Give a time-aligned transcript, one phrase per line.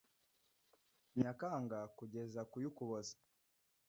[1.19, 3.15] Nyakanga kugeza ku y Ukuboza